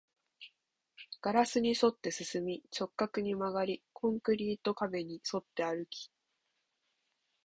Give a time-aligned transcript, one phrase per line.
[1.21, 6.09] ガラスに沿って進み、直角に曲がり、コンクリート壁に沿って歩き